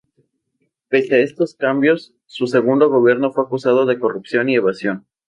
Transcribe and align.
Pese 0.87 1.13
a 1.13 1.19
estos 1.19 1.53
cambios, 1.53 2.15
su 2.25 2.47
segundo 2.47 2.89
gobierno 2.89 3.31
fue 3.31 3.43
acusado 3.43 3.85
de 3.85 3.99
corrupción 3.99 4.49
y 4.49 4.55
evasión. 4.55 5.05